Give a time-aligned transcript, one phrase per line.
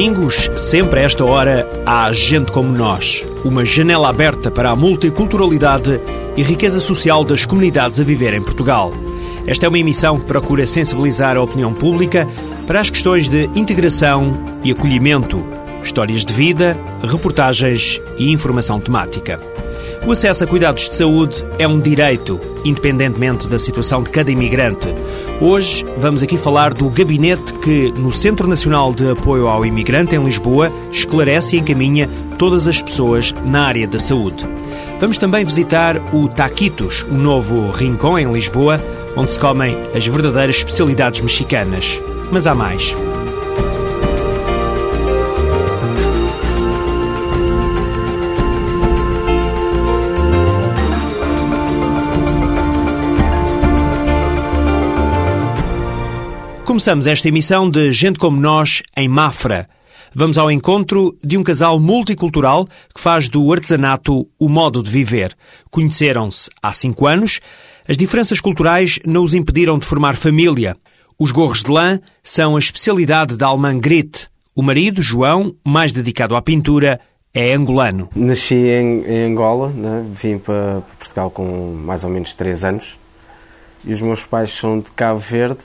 [0.00, 3.22] Domingos, sempre a esta hora, há Gente Como Nós.
[3.44, 6.00] Uma janela aberta para a multiculturalidade
[6.38, 8.94] e riqueza social das comunidades a viver em Portugal.
[9.46, 12.26] Esta é uma emissão que procura sensibilizar a opinião pública
[12.66, 15.44] para as questões de integração e acolhimento,
[15.82, 19.38] histórias de vida, reportagens e informação temática.
[20.06, 24.88] O acesso a cuidados de saúde é um direito, independentemente da situação de cada imigrante.
[25.42, 30.22] Hoje vamos aqui falar do gabinete que, no Centro Nacional de Apoio ao Imigrante em
[30.22, 34.46] Lisboa, esclarece e encaminha todas as pessoas na área da saúde.
[35.00, 38.78] Vamos também visitar o Taquitos, o novo rincão em Lisboa,
[39.16, 41.98] onde se comem as verdadeiras especialidades mexicanas.
[42.30, 42.94] Mas há mais.
[56.70, 59.68] Começamos esta emissão de Gente Como Nós em Mafra.
[60.14, 65.36] Vamos ao encontro de um casal multicultural que faz do artesanato o modo de viver.
[65.68, 67.40] Conheceram-se há cinco anos.
[67.88, 70.76] As diferenças culturais não os impediram de formar família.
[71.18, 74.28] Os gorros de lã são a especialidade da alemã Grit.
[74.54, 77.00] O marido, João, mais dedicado à pintura,
[77.34, 78.08] é angolano.
[78.14, 80.06] Nasci em, em Angola, né?
[80.14, 82.96] vim para Portugal com mais ou menos três anos.
[83.84, 85.58] E os meus pais são de Cabo Verde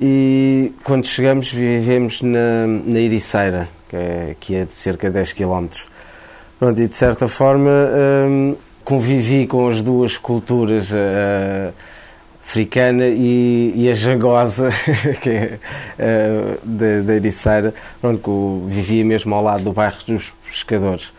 [0.00, 5.32] e quando chegamos vivemos na, na Ericeira, que é, que é de cerca de 10
[5.32, 5.66] km.
[6.58, 11.72] Pronto, e de certa forma hum, convivi com as duas culturas, a
[12.48, 14.70] africana e, e a jagosa,
[15.20, 15.58] que é
[15.98, 18.30] uh, da, da Ericeira, que
[18.66, 21.12] vivia mesmo ao lado do bairro dos pescadores.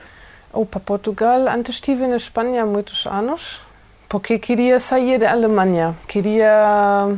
[0.52, 3.62] Oh, para Portugal, antes estive na Espanha há muitos anos,
[4.08, 7.16] porque queria sair da Alemanha, queria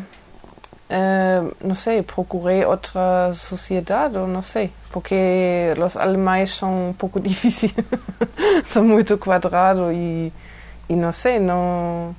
[0.92, 5.16] Uh, não sei, procurei outra sociedade, ou não sei, porque
[5.78, 7.74] os alemães são um pouco difíceis,
[8.66, 10.34] são muito quadrados e,
[10.90, 12.14] e não sei, não...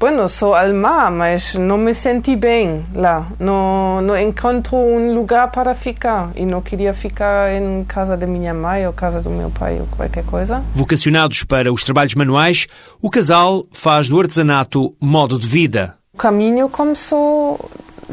[0.00, 3.26] Bueno, sou alemã, mas não me senti bem lá.
[3.38, 6.30] Não, não encontro um lugar para ficar.
[6.34, 9.86] E não queria ficar em casa da minha mãe ou casa do meu pai ou
[9.88, 10.64] qualquer coisa.
[10.72, 12.66] Vocacionados para os trabalhos manuais,
[13.02, 15.98] o casal faz do artesanato modo de vida.
[16.14, 17.60] O caminho começou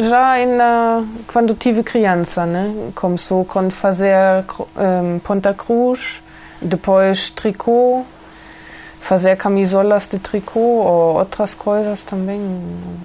[0.01, 2.91] já na, quando tive criança, né?
[2.95, 4.15] Começou com fazer
[4.75, 6.21] um, ponta cruz,
[6.61, 8.03] depois tricô,
[8.99, 12.39] fazer camisolas de tricô ou outras coisas também.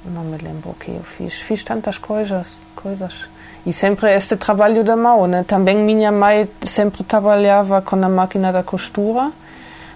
[0.05, 1.35] Não me lembro o que eu fiz.
[1.35, 3.29] Fiz tantas coisas, coisas.
[3.65, 5.43] E sempre este trabalho da mão, né?
[5.43, 9.33] Também minha mãe sempre trabalhava com a máquina da costura,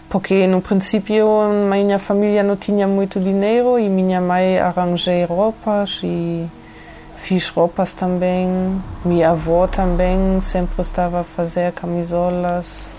[0.09, 1.27] porque no princípio
[1.71, 6.49] minha família não tinha muito dinheiro e minha mãe arranjei roupas e
[7.23, 8.81] Fiz roupas também.
[9.05, 12.95] Minha avó também sempre estava a fazer camisolas,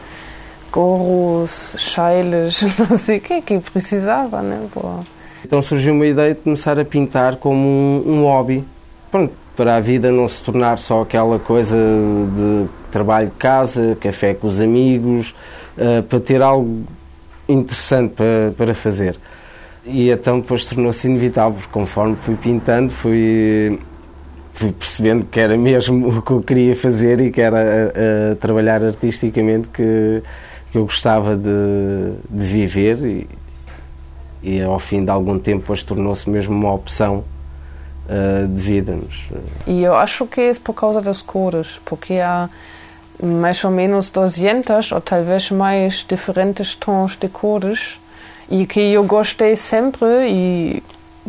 [0.72, 4.68] gorros, chailes, não sei o que que precisava, né?
[4.74, 5.00] Pô.
[5.44, 8.64] Então surgiu uma ideia de começar a pintar como um, um hobby.
[9.10, 14.34] Pronto, para a vida não se tornar só aquela coisa de trabalho de casa, café
[14.34, 15.36] com os amigos,
[15.78, 16.84] uh, para ter algo
[17.50, 19.18] interessante para, para fazer.
[19.84, 23.80] E então depois tornou-se inevitável, porque conforme fui pintando, fui
[24.54, 28.36] fui percebendo que era mesmo o que eu queria fazer e que era a, a
[28.36, 30.22] trabalhar artisticamente que,
[30.72, 33.30] que eu gostava de, de viver e,
[34.44, 37.24] e ao fim de algum tempo depois tornou-se mesmo uma opção
[38.08, 39.00] uh, de vida.
[39.68, 42.50] E eu acho que é por causa das cores, porque há
[43.22, 48.00] mais ou menos 200 ou talvez mais diferentes tons de cores
[48.50, 50.84] e que eu gostei sempre e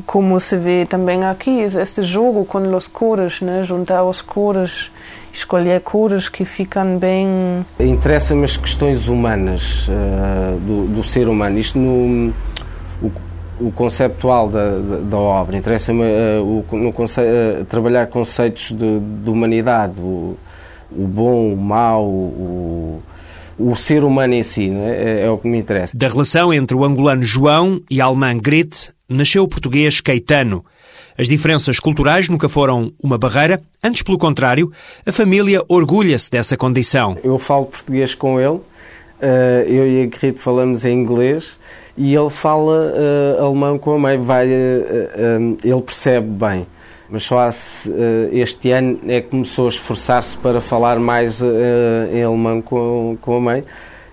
[0.07, 3.63] como se vê também aqui, este jogo com os cores, né?
[3.63, 4.91] juntar os cores,
[5.33, 7.65] escolher cores que ficam bem.
[7.79, 11.59] Interessa-me as questões humanas uh, do, do, ser humano.
[11.59, 12.33] Isto no
[13.03, 13.13] o,
[13.61, 15.57] o conceptual da, da, da obra.
[15.57, 16.05] Interessa-me
[16.41, 20.37] uh, conce uh, trabalhar conceitos de, de humanidade, o,
[20.91, 23.03] o, bom, o mau, o,
[23.59, 25.21] o ser humano em si, né?
[25.21, 25.97] é, é o que me interessa.
[25.97, 30.65] Da relação entre o angolano João e a alemã Grit, nasceu o português Caetano.
[31.17, 34.73] As diferenças culturais nunca foram uma barreira, antes pelo contrário,
[35.05, 37.19] a família orgulha-se dessa condição.
[37.23, 38.61] Eu falo português com ele,
[39.21, 41.61] eh, eu e a Grito falamos em inglês
[41.97, 42.93] e ele fala
[43.39, 46.67] uh, alemão com a mãe, vai, uh, ele percebe bem.
[47.11, 47.47] Mas só
[48.33, 51.43] este ano é que começou a esforçar-se para falar mais
[52.11, 53.65] em alemão com, com a mãe.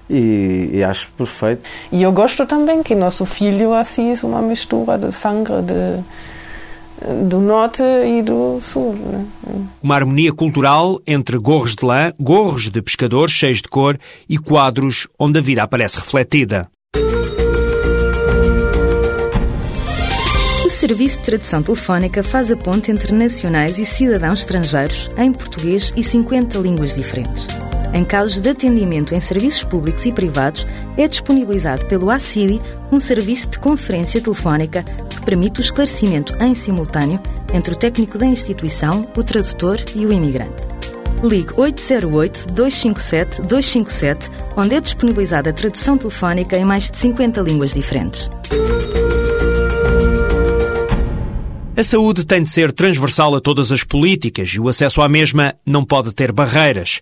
[0.10, 1.62] E, e, acho perfeito.
[1.92, 6.04] E eu gosto também que nosso filho assiste uma mistura de sangue de,
[7.28, 8.94] do norte e do sul.
[8.94, 9.26] Né?
[9.82, 15.08] Uma harmonia cultural entre gorros de lã, gorros de pescadores cheios de cor e quadros
[15.18, 16.68] onde a vida aparece refletida.
[20.66, 25.94] O Serviço de Tradução Telefónica faz a ponte entre nacionais e cidadãos estrangeiros em português
[25.96, 27.69] e 50 línguas diferentes.
[27.94, 33.50] Em casos de atendimento em serviços públicos e privados, é disponibilizado pelo ACIDI um serviço
[33.50, 37.19] de conferência telefónica que permite o esclarecimento em simultâneo
[37.53, 40.63] entre o técnico da instituição, o tradutor e o imigrante.
[41.24, 48.30] Ligue 808-257-257, onde é disponibilizada a tradução telefónica em mais de 50 línguas diferentes.
[51.80, 55.56] A saúde tem de ser transversal a todas as políticas e o acesso à mesma
[55.65, 57.00] não pode ter barreiras.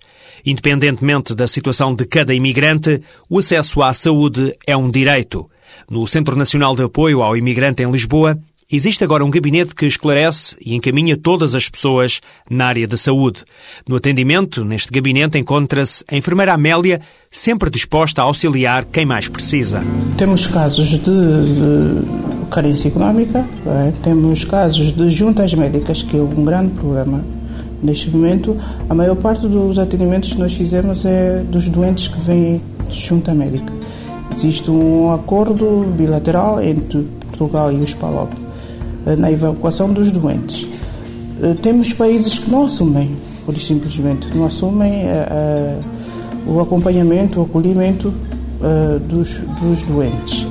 [0.48, 5.46] Independentemente da situação de cada imigrante, o acesso à saúde é um direito.
[5.92, 8.40] No Centro Nacional de Apoio ao Imigrante em Lisboa,
[8.70, 13.46] Existe agora um gabinete que esclarece e encaminha todas as pessoas na área da saúde.
[13.88, 17.00] No atendimento, neste gabinete, encontra-se a enfermeira Amélia,
[17.32, 19.82] sempre disposta a auxiliar quem mais precisa.
[20.18, 23.94] Temos casos de, de carência económica, é?
[24.04, 27.24] temos casos de juntas médicas, que é um grande problema.
[27.82, 28.58] Neste momento,
[28.90, 33.34] a maior parte dos atendimentos que nós fizemos é dos doentes que vêm de junta
[33.34, 33.72] médica.
[34.36, 38.32] Existe um acordo bilateral entre Portugal e os PALOP
[39.06, 40.68] eh, na evacuação dos doentes.
[41.42, 43.16] Eh, temos países que não assumem,
[43.46, 48.14] por simplesmente, não assumem uh, o acompanhamento, o acolhimento
[49.08, 50.47] dos, dos doentes.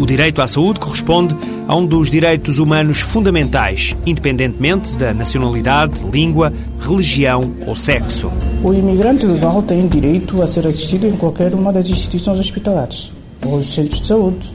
[0.00, 1.36] O direito à saúde corresponde
[1.68, 6.50] a um dos direitos humanos fundamentais, independentemente da nacionalidade, língua,
[6.80, 8.32] religião ou sexo.
[8.64, 13.12] O imigrante legal tem direito a ser assistido em qualquer uma das instituições hospitalares
[13.44, 14.50] ou centros de saúde,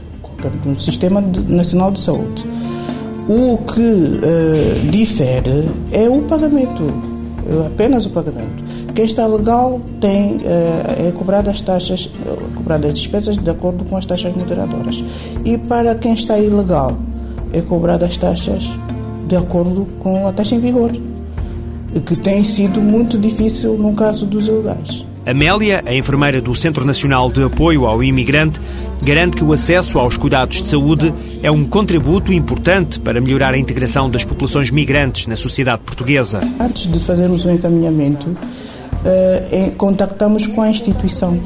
[0.64, 2.44] no Sistema Nacional de Saúde.
[3.28, 6.82] O que uh, difere é o pagamento,
[7.66, 8.64] apenas o pagamento.
[8.94, 13.84] Quem está legal tem, uh, é cobrado as taxas, uh, cobrado as despesas de acordo
[13.84, 15.04] com as taxas moderadoras.
[15.44, 16.96] E para quem está ilegal,
[17.52, 18.70] é cobrado as taxas
[19.26, 20.90] de acordo com a taxa em vigor,
[22.04, 25.04] que tem sido muito difícil no caso dos ilegais.
[25.26, 28.60] Amélia, a enfermeira do Centro Nacional de Apoio ao Imigrante,
[29.02, 31.12] garante que o acesso aos cuidados de saúde
[31.42, 36.40] é um contributo importante para melhorar a integração das populações migrantes na sociedade portuguesa.
[36.60, 38.28] Antes de fazermos o encaminhamento,
[39.04, 41.40] eh, contactamos com a instituição,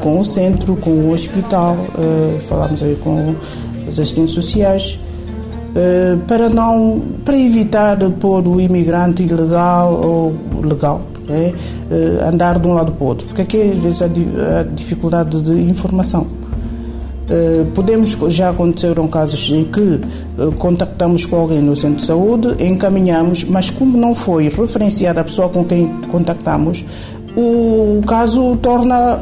[0.00, 3.34] com o centro, com o hospital, eh, falamos aí com
[3.88, 5.00] os assistentes sociais,
[6.26, 10.34] para não para evitar pôr o imigrante ilegal ou
[10.64, 11.52] legal é,
[12.26, 14.08] andar de um lado para o outro, porque aqui às vezes há
[14.74, 16.26] dificuldade de informação.
[17.28, 20.00] Eh, podemos, já aconteceram casos em que
[20.38, 25.24] eh, contactamos com alguém no centro de saúde, encaminhamos, mas como não foi referenciada a
[25.24, 26.84] pessoa com quem contactamos,
[27.36, 29.20] o caso torna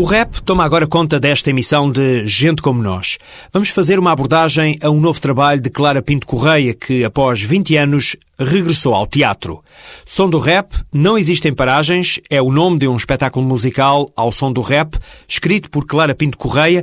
[0.00, 3.18] O rap toma agora conta desta emissão de Gente Como Nós.
[3.52, 7.76] Vamos fazer uma abordagem a um novo trabalho de Clara Pinto Correia, que, após 20
[7.76, 9.62] anos, regressou ao teatro.
[10.06, 14.50] Som do Rap, Não Existem Paragens, é o nome de um espetáculo musical ao som
[14.50, 14.96] do rap,
[15.28, 16.82] escrito por Clara Pinto Correia,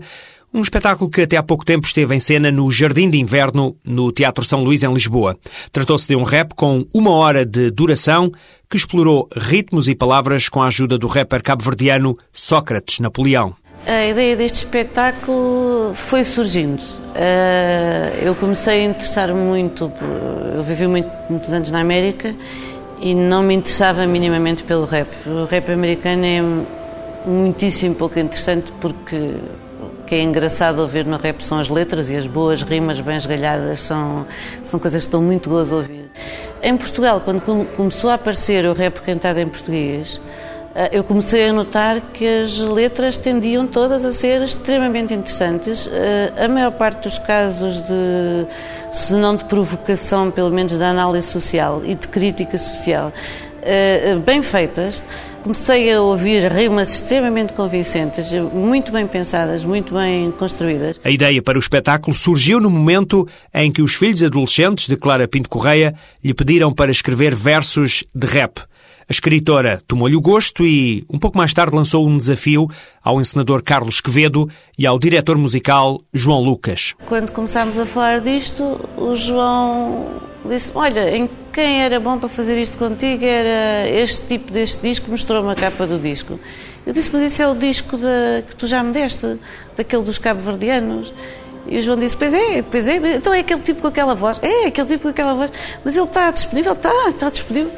[0.57, 4.11] Um espetáculo que até há pouco tempo esteve em cena no Jardim de Inverno, no
[4.11, 5.37] Teatro São Luís, em Lisboa.
[5.71, 8.31] Tratou-se de um rap com uma hora de duração
[8.67, 13.55] que explorou ritmos e palavras com a ajuda do rapper cabo-verdiano Sócrates Napoleão.
[13.85, 16.81] A ideia deste espetáculo foi surgindo.
[17.13, 19.91] Eh, eu comecei a interessar muito,
[20.55, 22.33] eu vivi muito, muitos anos na América
[22.99, 25.07] e não me interessava minimamente pelo rap.
[25.27, 26.41] O rap americano é
[27.29, 29.35] muitíssimo pouco interessante porque
[30.07, 33.81] que é engraçado ouvir no rap são as letras e as boas rimas bem esgalhadas
[33.81, 34.25] são,
[34.63, 36.09] são coisas que estão muito gozo a ouvir.
[36.63, 37.41] Em Portugal, quando
[37.75, 40.19] começou a aparecer o rap cantado em português,
[40.73, 45.89] eh, eu comecei a notar que as letras tendiam todas a ser extremamente interessantes.
[45.91, 48.47] Eh, a maior parte dos casos de,
[48.91, 53.11] se não de provocação, pelo menos de análise social e de crítica social,
[53.61, 55.03] eh, bem feitas,
[55.47, 60.99] comecei a ouvir rimas extremamente convincentes, muito bem pensadas, muito bem construídas.
[61.05, 65.25] A ideia para o espetáculo surgiu no momento em que os filhos adolescentes de Clara
[65.25, 68.59] Pinto Correia lhe pediram para escrever versos de rap.
[68.59, 72.67] A escritora tomou-lhe o gosto e, um pouco mais tarde, lançou um desafio
[73.01, 76.93] ao encenador Carlos Quevedo e ao diretor musical João Lucas.
[77.05, 82.59] Quando começámos a falar disto, o João disse: Olha, em quem era bom para fazer
[82.59, 86.39] isto contigo era este tipo deste disco, mostrou-me a capa do disco.
[86.85, 89.39] Eu disse: Mas isso é o disco de, que tu já me deste,
[89.75, 91.11] daquele dos cabo-verdianos.
[91.69, 94.39] E o João disse: Pois é, pois é, então é aquele tipo com aquela voz.
[94.41, 95.51] É, aquele tipo com aquela voz.
[95.83, 96.73] Mas ele está disponível?
[96.73, 97.71] Está, está disponível.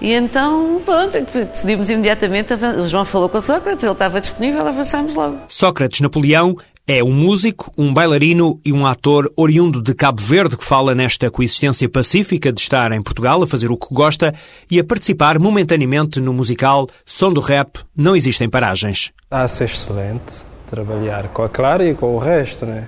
[0.00, 2.54] E então, pronto, decidimos imediatamente.
[2.54, 5.38] O João falou com o Sócrates, ele estava disponível, avançámos logo.
[5.48, 10.64] Sócrates Napoleão é um músico, um bailarino e um ator oriundo de Cabo Verde que
[10.64, 14.34] fala nesta coexistência pacífica de estar em Portugal a fazer o que gosta
[14.70, 19.12] e a participar momentaneamente no musical Som do Rap Não Existem Paragens.
[19.30, 22.86] A ser excelente trabalhar com a Clara e com o resto, né?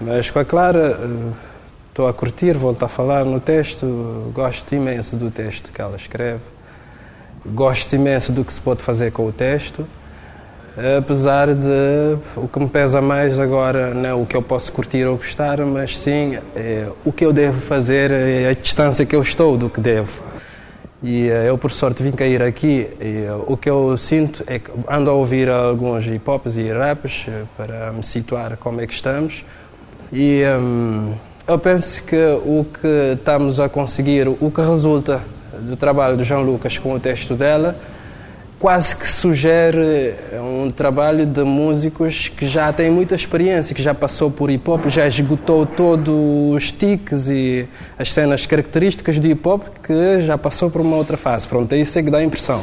[0.00, 0.96] Mas com a Clara
[1.88, 6.42] estou a curtir, volto a falar no texto, gosto imenso do texto que ela escreve,
[7.46, 9.84] gosto imenso do que se pode fazer com o texto,
[10.98, 15.04] apesar de o que me pesa mais agora não é o que eu posso curtir
[15.04, 19.22] ou gostar, mas sim é, o que eu devo fazer, é a distância que eu
[19.22, 20.34] estou do que devo.
[21.04, 24.58] E eh, eu, por sorte, vim cair aqui e eh, o que eu sinto é
[24.58, 28.94] que ando a ouvir alguns hip-hops e raps eh, para me situar como é que
[28.94, 29.44] estamos
[30.10, 31.12] e hum,
[31.46, 35.20] eu penso que o que estamos a conseguir, o que resulta
[35.60, 37.76] do trabalho do João Lucas com o texto dela,
[38.64, 44.30] quase que sugere um trabalho de músicos que já têm muita experiência, que já passou
[44.30, 47.68] por hip hop, já esgotou todos os tiques e
[47.98, 51.46] as cenas características do hip hop, que já passou por uma outra fase.
[51.46, 52.62] Pronto, é isso que dá a impressão.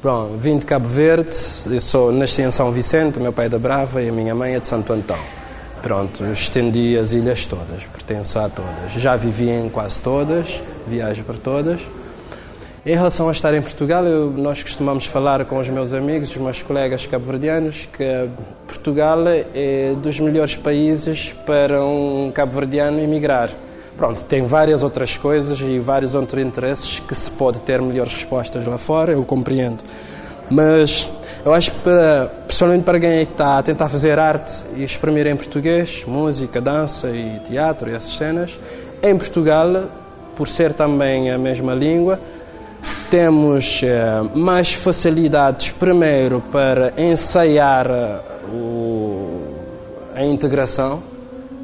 [0.00, 1.36] Pronto, vim de Cabo Verde,
[1.82, 4.58] sou, nasci em São Vicente, meu pai é da Brava e a minha mãe é
[4.58, 5.18] de Santo Antão.
[5.82, 8.92] Pronto, estendi as ilhas todas, pertenço a todas.
[8.96, 11.82] Já vivi em quase todas, viajo para todas.
[12.84, 16.36] Em relação a estar em Portugal, eu, nós costumamos falar com os meus amigos, os
[16.36, 18.28] meus colegas cabo-verdianos, que
[18.66, 19.18] Portugal
[19.54, 23.50] é dos melhores países para um cabo-verdiano emigrar.
[23.96, 28.66] Pronto, tem várias outras coisas e vários outros interesses que se pode ter melhores respostas
[28.66, 29.78] lá fora, eu compreendo.
[30.50, 31.08] Mas
[31.44, 31.78] eu acho que,
[32.48, 37.38] principalmente para quem está a tentar fazer arte e exprimir em português, música, dança e
[37.48, 38.58] teatro e essas cenas,
[39.00, 39.84] em Portugal,
[40.34, 42.18] por ser também a mesma língua,
[43.12, 49.54] temos eh, mais facilidades, primeiro, para ensaiar eh, o,
[50.14, 51.02] a integração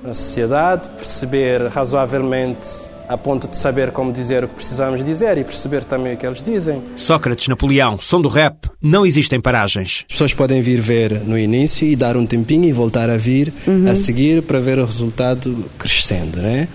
[0.05, 2.69] na sociedade, perceber razoavelmente
[3.09, 6.26] a ponto de saber como dizer o que precisamos dizer e perceber também o que
[6.26, 6.83] eles dizem.
[6.97, 10.05] Sócrates, Napoleão, som do rap, não existem paragens.
[10.07, 13.55] As pessoas podem vir ver no início e dar um tempinho e voltar a vir
[13.67, 13.90] uhum.
[13.90, 16.69] a seguir para ver o resultado crescendo, né?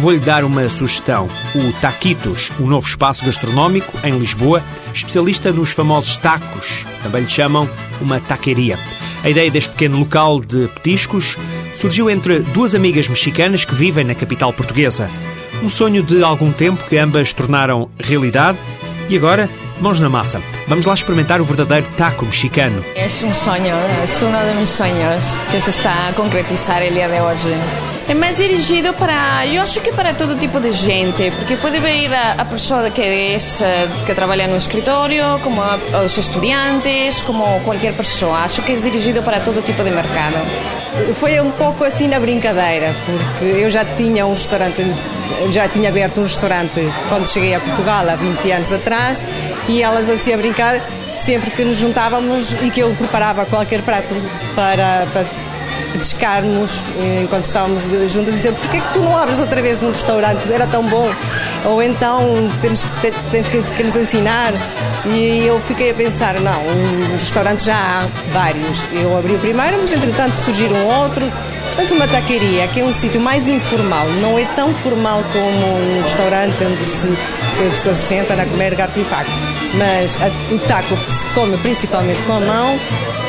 [0.00, 1.28] vou-lhe dar uma sugestão.
[1.54, 7.68] O Taquitos, o novo espaço gastronómico em Lisboa, especialista nos famosos tacos, também lhe chamam
[8.00, 8.78] uma taqueria.
[9.22, 11.36] A ideia deste pequeno local de petiscos
[11.74, 15.10] surgiu entre duas amigas mexicanas que vivem na capital portuguesa.
[15.62, 18.58] Um sonho de algum tempo que ambas tornaram realidade
[19.08, 19.48] e agora,
[19.80, 20.42] mãos na massa.
[20.66, 22.84] Vamos lá experimentar o verdadeiro taco mexicano.
[22.94, 27.08] É um sonho, é um dos meus sonhos que se está a concretizar el dia
[27.08, 27.54] de hoje.
[28.08, 32.12] É mais dirigido para, eu acho que para todo tipo de gente, porque pode vir
[32.14, 33.36] a, a pessoa que é,
[34.06, 38.38] que trabalha no escritório, como a, os estudantes, como qualquer pessoa.
[38.38, 40.36] Acho que é dirigido para todo tipo de mercado.
[41.16, 44.82] Foi um pouco assim na brincadeira, porque eu já tinha um restaurante,
[45.50, 49.24] já tinha aberto um restaurante quando cheguei a Portugal há 20 anos atrás,
[49.68, 50.80] e elas assim a brincar
[51.20, 54.14] sempre que nos juntávamos e que eu preparava qualquer prato
[54.54, 55.26] para, para
[55.92, 56.82] petiscar-nos
[57.22, 60.52] enquanto estávamos juntas dizer porquê é que tu não abres outra vez um restaurante?
[60.52, 61.10] Era tão bom.
[61.64, 62.84] Ou então temos,
[63.30, 64.52] tens que, que nos ensinar.
[65.06, 68.78] E eu fiquei a pensar, não, um restaurante já há vários.
[68.92, 71.32] Eu abri o primeiro, mas entretanto surgiram outros.
[71.78, 76.02] Mas uma taqueria, que é um sítio mais informal, não é tão formal como um
[76.02, 79.30] restaurante onde se, se a pessoa se senta a comer garfo e faca.
[79.74, 82.80] Mas a, o taco se come principalmente com a mão,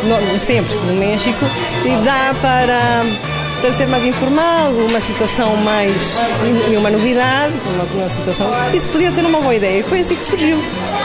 [0.03, 1.46] no, sempre no México,
[1.86, 3.03] e dá para,
[3.62, 6.20] para ser mais informal, uma situação mais.
[6.72, 8.50] e uma novidade, uma, uma situação.
[8.74, 10.57] Isso podia ser uma boa ideia e foi assim que surgiu.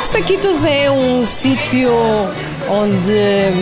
[0.02, 1.90] Os Taquitos é um sítio
[2.70, 3.52] onde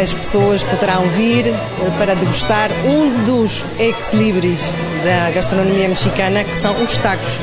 [0.00, 1.52] as pessoas poderão vir
[1.98, 4.72] para degustar um dos ex-libris
[5.04, 7.40] da gastronomia mexicana, que são os tacos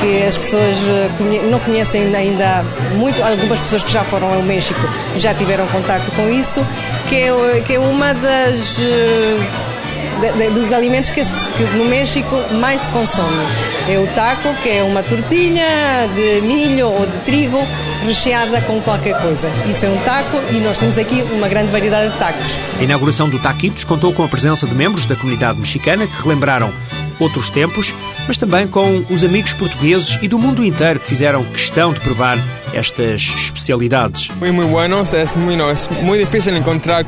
[0.00, 0.78] que as pessoas
[1.50, 2.64] não conhecem ainda
[2.96, 4.80] muito, algumas pessoas que já foram ao México
[5.16, 6.64] já tiveram contato com isso,
[7.08, 9.36] que é, que é uma das de,
[10.52, 13.46] dos alimentos que, que, no México mais se consome.
[13.88, 15.64] É o taco, que é uma tortilha
[16.14, 17.58] de milho ou de trigo
[18.04, 19.50] recheada com qualquer coisa.
[19.68, 22.58] Isso é um taco e nós temos aqui uma grande variedade de tacos.
[22.78, 26.72] A inauguração do Taquitos contou com a presença de membros da comunidade mexicana que relembraram
[27.18, 27.94] outros tempos,
[28.26, 32.38] mas também com os amigos portugueses e do mundo inteiro que fizeram questão de provar
[32.72, 34.28] estas especialidades.
[34.36, 35.12] Muito, muito buenos.
[35.12, 37.04] É muito, é muito difícil encontrar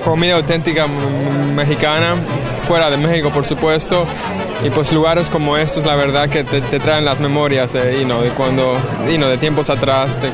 [0.00, 0.86] comida auténtica
[1.54, 2.16] mexicana,
[2.66, 4.06] fuera de México por supuesto,
[4.64, 8.04] y pues lugares como estos la verdad que te, te traen las memorias de, you
[8.04, 8.74] know, de cuando,
[9.08, 10.30] you know, de tiempos atrás, de,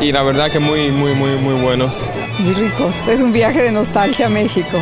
[0.00, 2.06] y la verdad que muy, muy, muy, muy buenos.
[2.38, 4.78] Muy ricos, es un viaje de nostalgia a México.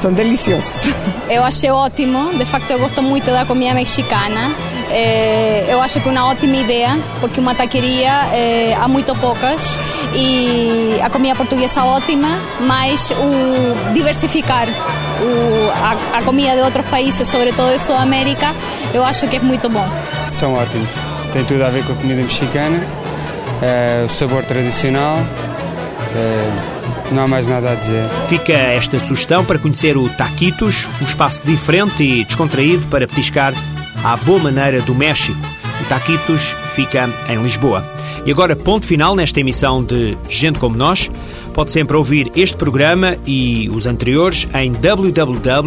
[0.00, 0.92] São deliciosos.
[1.30, 4.52] Eu achei ótimo, de facto eu gosto muito da comida mexicana.
[4.90, 9.80] É, eu acho que é uma ótima ideia, porque uma taqueria é, há muito poucas
[10.14, 12.28] e a comida portuguesa é ótima,
[12.60, 18.54] mas o diversificar o, a, a comida de outros países, sobretudo de Sudamérica,
[18.92, 19.86] eu acho que é muito bom.
[20.30, 20.90] São ótimos,
[21.32, 22.86] tem tudo a ver com a comida mexicana,
[23.62, 25.18] é, o sabor tradicional.
[26.16, 28.02] É, não há mais nada a dizer.
[28.28, 33.52] Fica esta sugestão para conhecer o Taquitos, um espaço diferente e descontraído para petiscar
[34.04, 35.40] à boa maneira do México.
[35.80, 37.82] O Taquitos fica em Lisboa.
[38.26, 41.10] E agora, ponto final nesta emissão de Gente Como Nós.
[41.52, 45.62] Pode sempre ouvir este programa e os anteriores em www.tsf.pt.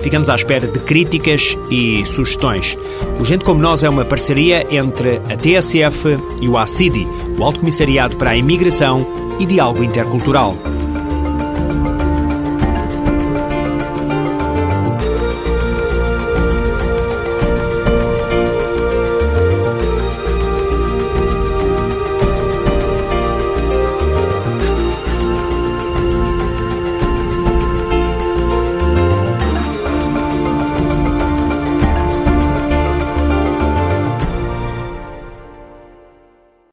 [0.02, 2.78] Ficamos à espera de críticas e sugestões.
[3.20, 7.06] O Gente Como Nós é uma parceria entre a TSF e o ACIDI,
[7.38, 9.06] o Alto Comissariado para a Imigração
[9.40, 10.56] e Diálogo Intercultural.